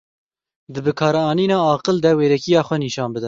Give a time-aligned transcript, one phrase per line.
[0.73, 3.19] Di bikaranîna aqil de wêrekiya xwe nîşan bide.